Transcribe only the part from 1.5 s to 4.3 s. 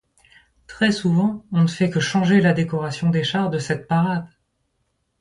on ne fait que changer la décoration des chars de cette parade.